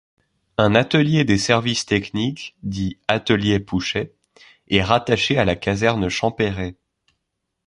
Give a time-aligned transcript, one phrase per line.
[0.57, 4.15] Un atelier des services techniques, dit Atelier Pouchet,
[4.67, 6.75] est rattaché à la Caserne Champerret.